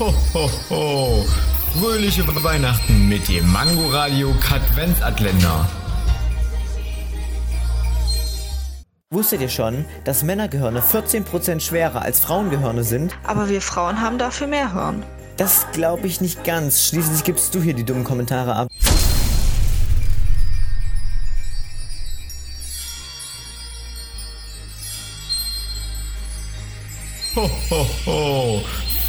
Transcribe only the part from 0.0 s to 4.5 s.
Ho, ho, ho. Fröhliche Weihnachten mit dem Mangoradio